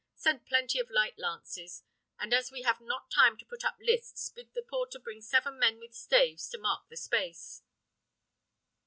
[0.15, 1.83] Send plenty of light lances;
[2.17, 5.59] and as we have not time to put up lists, bid the porter bring seven
[5.59, 7.61] men with staves to mark the space."